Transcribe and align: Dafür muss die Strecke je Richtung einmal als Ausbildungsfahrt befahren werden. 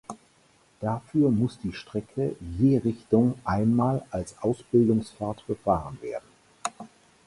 Dafür 0.79 1.29
muss 1.29 1.59
die 1.59 1.73
Strecke 1.73 2.35
je 2.57 2.77
Richtung 2.79 3.35
einmal 3.43 4.03
als 4.09 4.35
Ausbildungsfahrt 4.41 5.45
befahren 5.45 6.01
werden. 6.01 6.27